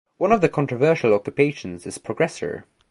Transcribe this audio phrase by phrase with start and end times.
[0.17, 2.63] One of the controversial occupations is progressor.